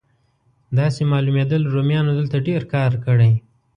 [0.79, 3.33] داسې معلومېدل رومیانو دلته ډېر کار کړی.